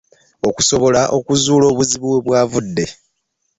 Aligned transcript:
Okusobola 0.49 1.01
okuzuula 1.17 1.65
obuzibu 1.71 2.05
we 2.13 2.19
bwavudde. 2.25 2.85